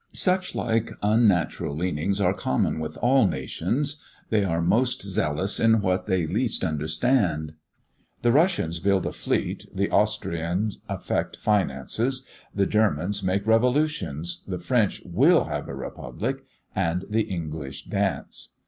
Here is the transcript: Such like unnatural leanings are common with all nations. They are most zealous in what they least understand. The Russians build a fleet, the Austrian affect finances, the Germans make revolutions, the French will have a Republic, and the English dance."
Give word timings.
Such 0.13 0.55
like 0.55 0.89
unnatural 1.03 1.75
leanings 1.75 2.19
are 2.19 2.33
common 2.33 2.79
with 2.79 2.97
all 3.03 3.27
nations. 3.27 4.01
They 4.31 4.43
are 4.43 4.59
most 4.59 5.03
zealous 5.03 5.59
in 5.59 5.79
what 5.79 6.07
they 6.07 6.25
least 6.25 6.63
understand. 6.63 7.53
The 8.23 8.31
Russians 8.31 8.79
build 8.79 9.05
a 9.05 9.11
fleet, 9.11 9.67
the 9.71 9.91
Austrian 9.91 10.69
affect 10.89 11.37
finances, 11.37 12.25
the 12.51 12.65
Germans 12.65 13.21
make 13.21 13.45
revolutions, 13.45 14.41
the 14.47 14.57
French 14.57 15.03
will 15.05 15.43
have 15.43 15.67
a 15.67 15.75
Republic, 15.75 16.43
and 16.75 17.05
the 17.07 17.21
English 17.21 17.85
dance." 17.85 18.53